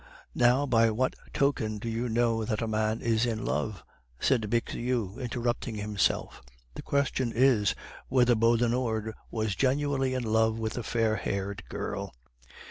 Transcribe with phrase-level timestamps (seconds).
[0.33, 3.83] Now by what token do you know that a man is in love?"
[4.19, 6.41] said Bixiou, interrupting himself.
[6.73, 7.75] "The question is,
[8.07, 12.15] whether Beaudenord was genuinely in love with the fair haired girl."